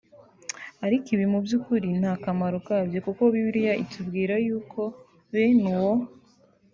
[0.85, 4.81] Ariko ibi mu byukuri nta kamaro kabyo kuko Bibiliya itubwira yuko
[5.33, 5.93] bene uwo